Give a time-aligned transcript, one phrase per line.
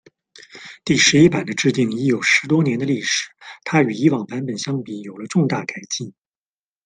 [0.83, 3.29] 第十一版的制定已有十多年的历史，
[3.63, 6.15] 它与以往版本相比有了重大改进。